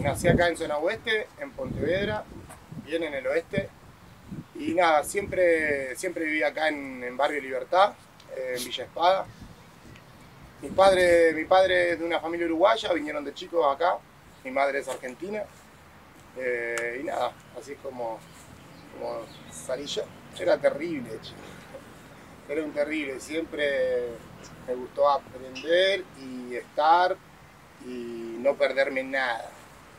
[0.00, 2.24] nací acá en zona oeste, en Pontevedra,
[2.84, 3.68] bien en el oeste.
[4.54, 7.94] Y nada, siempre, siempre viví acá en, Barrio Libertad,
[8.36, 9.26] eh, en Villa Espada.
[10.62, 13.98] Mi padre, mi padre es de una familia uruguaya, vinieron de chicos acá.
[14.44, 15.42] Mi madre es argentina.
[16.36, 18.18] Eh, y nada, así es como,
[18.92, 20.02] como salí yo.
[20.38, 21.38] Era terrible, chico.
[22.48, 23.20] Era un terrible.
[23.20, 24.08] Siempre
[24.66, 27.16] me gustó aprender y estar
[27.86, 29.50] y no perderme nada.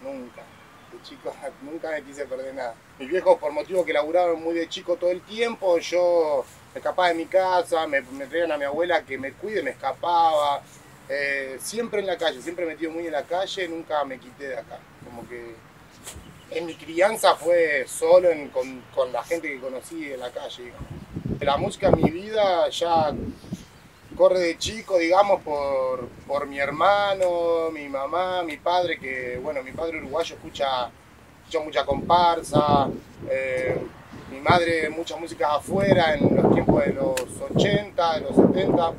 [0.02, 0.42] Nunca.
[0.92, 2.76] De chico nunca me quise perder nada.
[3.00, 7.10] Mis viejos, por motivo que laburaban muy de chico todo el tiempo, yo me escapaba
[7.10, 10.62] de mi casa, me, me traían a mi abuela que me cuide, me escapaba.
[11.10, 14.58] Eh, siempre en la calle, siempre metido muy en la calle, nunca me quité de
[14.58, 14.80] acá.
[15.04, 15.56] Como que
[16.52, 20.72] en mi crianza fue solo con, la gente que conocí en la calle.
[21.40, 23.14] La música en mi vida ya
[24.22, 29.72] corre de chico, digamos, por, por mi hermano, mi mamá, mi padre, que bueno, mi
[29.72, 30.92] padre uruguayo escucha,
[31.66, 32.88] mucha comparsa.
[33.28, 33.82] Eh,
[34.30, 38.94] mi madre mucha música afuera en los tiempos de los 80, de los 70,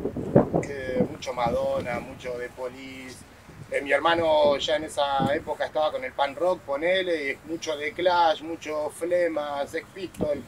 [0.65, 3.19] eh, mucho Madonna, mucho de Police.
[3.73, 7.93] Eh, mi hermano ya en esa época estaba con el pan rock, ponele, mucho de
[7.93, 10.43] Clash, mucho Flema, Sex Pistol.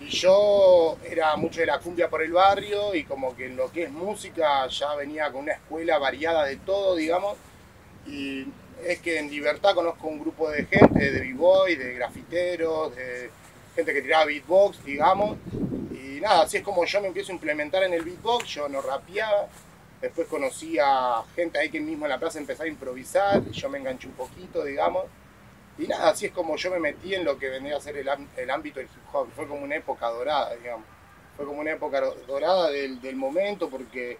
[0.00, 3.70] Y yo era mucho de la cumbia por el barrio y como que en lo
[3.70, 7.36] que es música ya venía con una escuela variada de todo, digamos.
[8.04, 8.48] Y
[8.84, 13.30] es que en Libertad conozco un grupo de gente, de b-boy, de grafiteros, de
[13.76, 15.38] gente que tiraba beatbox, digamos.
[15.92, 18.82] Y nada, así es como yo me empiezo a implementar en el beatbox, yo no
[18.82, 19.46] rapeaba.
[20.00, 23.78] Después conocí a gente ahí que mismo en la plaza empezó a improvisar, yo me
[23.78, 25.04] enganché un poquito, digamos.
[25.78, 28.08] Y nada, así es como yo me metí en lo que vendría a ser el,
[28.50, 29.28] ámbito del hip hop.
[29.34, 30.86] Fue como una época dorada, digamos.
[31.36, 34.18] Fue como una época dorada del, momento porque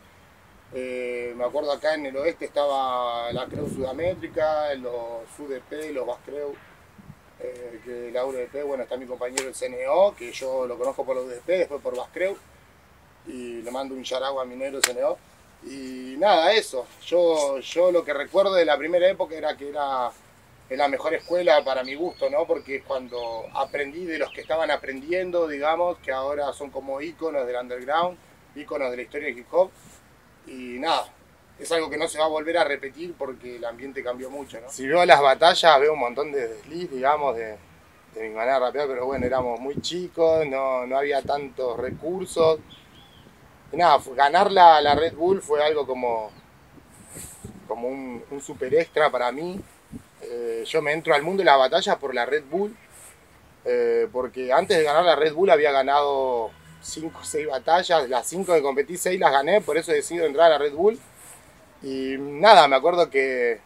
[0.74, 6.18] eh, me acuerdo acá en el oeste estaba la Creu Sudamétrica, los UDP, los Bass
[6.26, 6.54] Creu
[7.38, 11.16] eh, que la UDP, bueno, está mi compañero el CNO, que yo lo conozco por
[11.16, 12.36] la UDP, después por Bascreu,
[13.26, 15.18] y le mando un charagua minero CNO.
[15.64, 16.86] Y nada, eso.
[17.04, 20.10] Yo, yo lo que recuerdo de la primera época era que era
[20.70, 22.46] la mejor escuela para mi gusto, ¿no?
[22.46, 27.56] Porque cuando aprendí de los que estaban aprendiendo, digamos, que ahora son como íconos del
[27.56, 28.18] underground,
[28.54, 29.70] íconos de la historia del hip hop.
[30.46, 31.12] Y nada,
[31.58, 34.60] es algo que no se va a volver a repetir porque el ambiente cambió mucho,
[34.60, 34.70] ¿no?
[34.70, 37.56] Si veo las batallas, veo un montón de desliz, digamos, de,
[38.16, 42.60] mi manera de rapear, pero bueno, éramos muy chicos, no, había tantos recursos.
[43.72, 46.30] Nada, ganar la, Red Bull fue algo como,
[47.66, 49.60] como un, super extra para mí.
[50.22, 52.76] Eh, yo me entro al mundo de la batalla por la Red Bull,
[53.64, 56.50] eh, porque antes de ganar la Red Bull había ganado
[56.80, 60.46] 5 o 6 batallas, las 5 de competir 6 las gané, por eso decido entrar
[60.46, 60.98] a la Red Bull.
[61.82, 63.60] Y nada, me acuerdo que,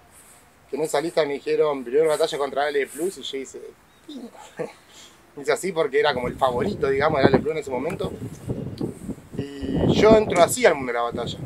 [0.72, 3.61] en esa lista me dijeron primera batalla contra L Plus y yo hice.
[5.41, 8.12] hice así porque era como el favorito, digamos, de L Plus en ese momento.
[9.92, 11.38] Yo entro así al mundo de la batalla.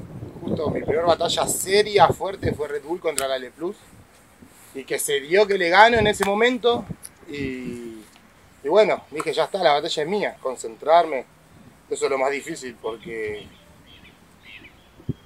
[0.42, 3.76] Justo mi primera batalla seria, fuerte, fue Red Bull contra la L Plus.
[4.74, 6.84] Y que se dio que le gano en ese momento.
[7.28, 8.02] Y,
[8.62, 11.24] y bueno, dije, ya está, la batalla es mía, concentrarme.
[11.88, 13.46] Eso es lo más difícil porque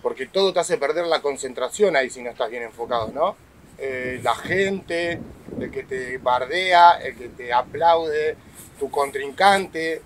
[0.02, 3.36] porque todo te hace perder la concentración ahí si no estás bien enfocado, ¿no?
[3.78, 5.20] Eh, la gente,
[5.60, 8.36] el que te bardea, el que te aplaude,
[8.78, 10.02] tu contrincante,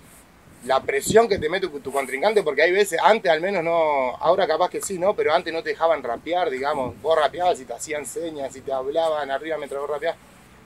[0.65, 4.47] la presión que te mete tu contrincante, porque hay veces, antes al menos no, ahora
[4.47, 5.13] capaz que sí, ¿no?
[5.15, 8.71] Pero antes no te dejaban rapear, digamos, vos rapeabas y te hacían señas y te
[8.71, 10.17] hablaban arriba mientras vos rapeabas.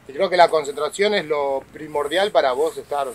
[0.07, 3.07] Y creo que la concentración es lo primordial para vos estar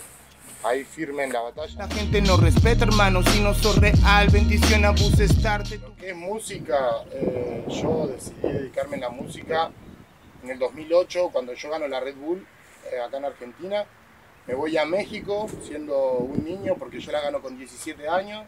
[0.64, 1.74] ahí firme en la batalla.
[1.78, 5.80] La gente no respeta, hermano, si no sos real, bendición, abuses tarde.
[5.98, 7.04] ¿Qué es música?
[7.12, 9.70] Eh, yo decidí dedicarme a la música
[10.42, 12.46] en el 2008, cuando yo gano la Red Bull
[12.92, 13.84] eh, acá en Argentina.
[14.46, 18.44] Me voy a México siendo un niño, porque yo la gano con 17 años.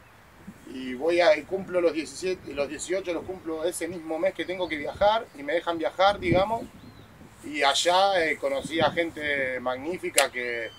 [0.73, 4.45] Y voy a, y cumplo los 17, los 18 los cumplo ese mismo mes que
[4.45, 6.63] tengo que viajar y me dejan viajar, digamos.
[7.45, 10.71] Y allá eh, conocí a gente magnífica que,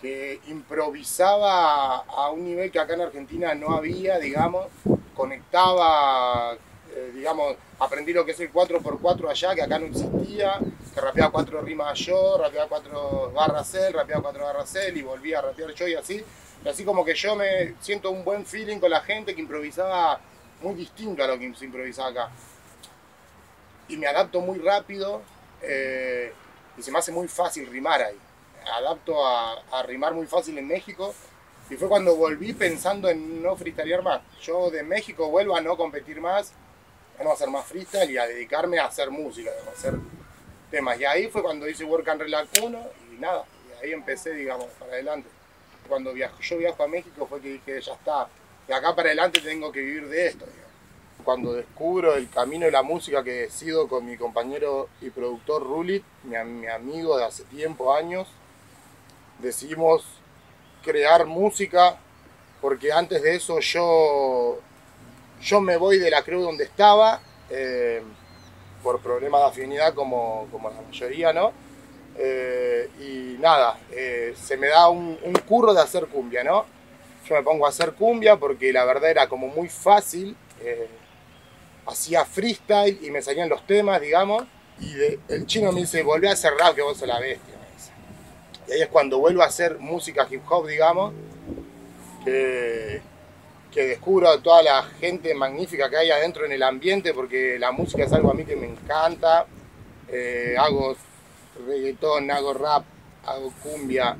[0.00, 4.66] que improvisaba a un nivel que acá en Argentina no había, digamos,
[5.14, 6.54] conectaba,
[6.94, 10.60] eh, digamos, aprendí lo que es el 4x4 allá, que acá no existía,
[10.96, 15.40] que rapeaba cuatro rimas yo, rapeaba cuatro barras él, rapeaba cuatro barras él y volvía
[15.40, 16.24] a rapear yo y así.
[16.64, 20.18] Y así como que yo me siento un buen feeling con la gente que improvisaba
[20.62, 22.30] muy distinto a lo que se improvisaba acá.
[23.88, 25.20] Y me adapto muy rápido
[25.60, 26.32] eh,
[26.78, 28.18] y se me hace muy fácil rimar ahí
[28.74, 31.14] adapto a, rimar muy fácil en México.
[31.68, 34.22] Y fue cuando volví pensando en no freestylear más.
[34.40, 36.54] Yo de México vuelvo a no competir más,
[37.20, 39.50] a no hacer más freestyle y a dedicarme a hacer música,
[40.70, 40.98] temas.
[41.00, 42.78] Y ahí fue cuando hice Work and Relax 1
[43.12, 45.28] y nada, y ahí empecé, digamos, para adelante.
[45.88, 48.28] Cuando viajo, yo viajo a México fue que dije, ya está,
[48.66, 50.44] de acá para adelante tengo que vivir de esto.
[51.24, 55.62] Cuando descubro el camino de la música que he sido con mi compañero y productor
[55.62, 58.28] Rulit, mi, mi amigo de hace tiempo, años,
[59.40, 60.04] decidimos
[60.82, 61.98] crear música
[62.60, 64.58] porque antes de eso yo,
[65.40, 67.20] yo me voy de la cruz donde estaba
[67.50, 68.02] eh,
[68.86, 71.50] por problemas de afinidad como, como la mayoría, ¿no?
[72.16, 76.64] Eh, y nada, eh, se me da un, curro de hacer cumbia, ¿no?
[77.28, 80.36] Yo me pongo a hacer cumbia porque la verdad era como muy fácil,
[81.84, 84.44] hacía freestyle y me salían los temas, digamos,
[84.78, 84.94] y
[85.32, 87.54] el chino me dice, volví a hacer rap que vos sos la bestia.
[88.68, 91.12] Y ahí es cuando vuelvo a hacer música hip hop, digamos,
[93.76, 98.04] que descubro toda la gente magnífica que hay adentro en el ambiente, porque la música
[98.04, 99.44] es algo a mí que me encanta.
[100.08, 100.96] Eh, hago
[101.66, 102.84] reggaetón, hago rap,
[103.26, 104.16] hago cumbia,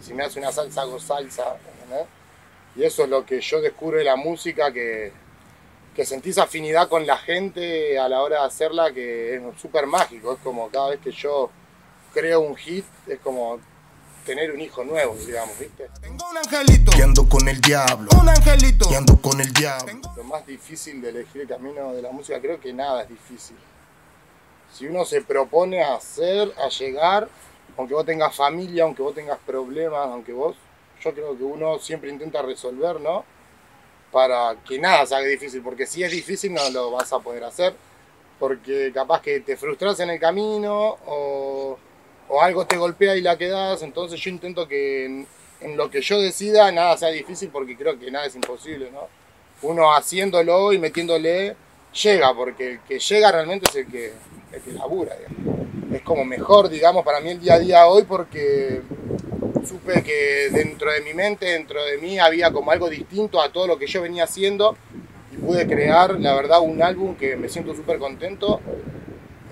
[0.00, 1.56] si me hace una salsa hago salsa.
[2.76, 5.10] Y eso es lo que yo descubro de la música, que,
[5.92, 10.34] que sentís afinidad con la gente a la hora de hacerla, que es súper mágico.
[10.34, 11.50] Es como cada vez que yo
[12.14, 13.58] creo un hit, es como
[14.24, 15.88] tener un hijo nuevo, digamos, ¿viste?
[16.00, 18.10] Tengo un angelito y ando con el diablo.
[18.20, 20.00] Un angelito y ando con el diablo.
[20.16, 23.56] Lo más difícil de elegir el camino de la música, creo que nada es difícil.
[24.72, 27.28] Si uno se propone a hacer, a llegar,
[27.76, 30.56] aunque vos tengas familia, aunque vos tengas problemas, aunque vos,
[31.02, 33.24] yo creo que uno siempre intenta resolver, ¿no?
[34.12, 37.44] Para que nada se haga difícil, porque si es difícil no lo vas a poder
[37.44, 37.74] hacer,
[38.38, 41.78] porque capaz que te frustras en el camino o
[42.30, 45.26] o algo te golpea y la quedas, entonces yo intento que
[45.60, 49.08] en, lo que yo decida nada sea difícil porque creo que nada es imposible, ¿no?
[49.62, 51.56] Uno haciéndolo y metiéndole
[51.92, 54.12] llega, porque el que llega realmente es el que,
[54.52, 55.16] el labura,
[55.92, 58.80] Es como mejor, digamos, para mí el día a día hoy porque
[59.66, 63.66] supe que dentro de mi mente, dentro de mí había como algo distinto a todo
[63.66, 64.76] lo que yo venía haciendo
[65.32, 68.60] y pude crear, la verdad, un álbum que me siento súper contento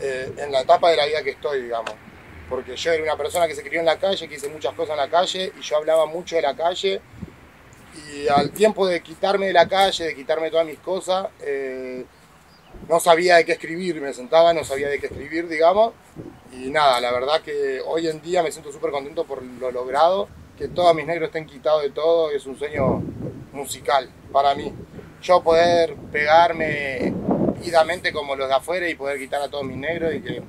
[0.00, 2.07] eh, en la etapa de la vida que estoy, digamos
[2.48, 4.92] porque yo era una persona que se crió en la calle, que hice muchas cosas
[4.92, 7.00] en la calle y yo hablaba mucho de la calle
[8.10, 12.04] y al tiempo de quitarme de la calle, de quitarme todas mis cosas, eh,
[12.88, 15.92] no sabía de qué escribir, me sentaba, no sabía de qué escribir, digamos,
[16.52, 20.28] y nada, la verdad que hoy en día me siento súper contento por lo logrado,
[20.56, 23.02] que todos mis negros estén quitados de todo, es un sueño
[23.52, 24.72] musical para mí.
[25.22, 27.12] Yo poder pegarme
[27.62, 30.42] idamente como los de afuera y poder quitar a todos mis negros y que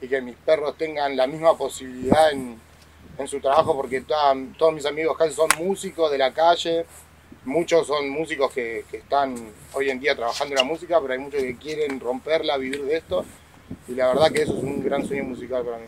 [0.00, 2.58] y que mis perros tengan la misma posibilidad en,
[3.18, 6.86] en su trabajo, porque todos mis amigos casi son músicos de la calle,
[7.44, 9.34] muchos son músicos que, que, están
[9.72, 12.96] hoy en día trabajando en la música, pero hay muchos que quieren romperla, vivir de
[12.96, 13.24] esto,
[13.88, 15.86] y la verdad que eso es un gran sueño musical para mí.